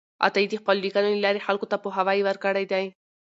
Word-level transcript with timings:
عطایي 0.25 0.47
د 0.49 0.55
خپلو 0.61 0.79
لیکنو 0.85 1.09
له 1.15 1.21
لارې 1.25 1.45
خلکو 1.47 1.69
ته 1.71 1.77
پوهاوی 1.83 2.19
ورکړی 2.23 2.65
دی. 2.71 2.85